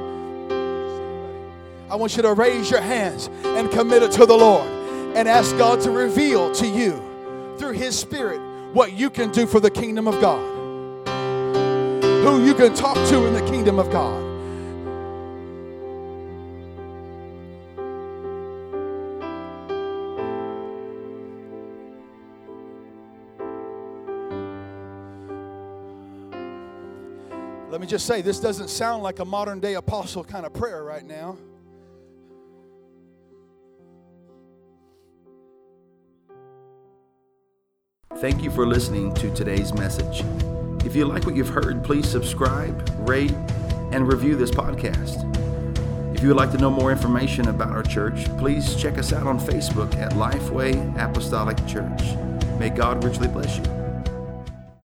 [1.90, 4.73] I want you to raise your hands and commit it to the Lord
[5.14, 7.00] and ask God to reveal to you
[7.58, 8.40] through His Spirit
[8.72, 10.40] what you can do for the kingdom of God,
[12.24, 14.22] who you can talk to in the kingdom of God.
[27.70, 30.84] Let me just say, this doesn't sound like a modern day apostle kind of prayer
[30.84, 31.36] right now.
[38.18, 40.24] Thank you for listening to today's message.
[40.86, 43.34] If you like what you've heard, please subscribe, rate,
[43.90, 45.24] and review this podcast.
[46.14, 49.26] If you would like to know more information about our church, please check us out
[49.26, 52.02] on Facebook at Lifeway Apostolic Church.
[52.58, 53.83] May God richly bless you.